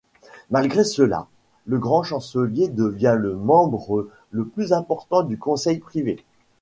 Malgré 0.49 0.83
cela, 0.83 1.27
le 1.67 1.77
Grand 1.77 2.01
chancelier 2.01 2.69
devient 2.69 3.15
le 3.19 3.35
membre 3.35 4.07
le 4.31 4.45
plus 4.47 4.73
important 4.73 5.21
du 5.21 5.37
Conseil 5.37 5.77
privé. 5.77 6.25